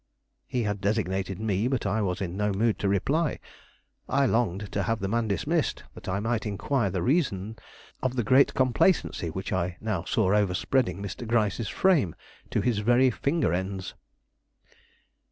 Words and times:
He 0.47 0.63
had 0.63 0.81
designated 0.81 1.39
me; 1.39 1.67
but 1.67 1.85
I 1.85 2.01
was 2.01 2.21
in 2.21 2.35
no 2.35 2.51
mood 2.51 2.79
to 2.79 2.89
reply. 2.89 3.37
I 4.09 4.25
longed 4.25 4.71
to 4.71 4.81
have 4.81 4.99
the 4.99 5.07
man 5.07 5.27
dismissed, 5.27 5.83
that 5.93 6.09
I 6.09 6.19
might 6.19 6.47
inquire 6.47 6.89
the 6.89 7.03
reason 7.03 7.55
of 8.01 8.15
the 8.15 8.23
great 8.23 8.55
complacency 8.55 9.29
which 9.29 9.53
I 9.53 9.77
now 9.79 10.03
saw 10.05 10.33
overspreading 10.33 11.03
Mr. 11.03 11.27
Gryce's 11.27 11.69
frame, 11.69 12.15
to 12.49 12.61
his 12.61 12.79
very 12.79 13.11
finger 13.11 13.53
ends. 13.53 13.93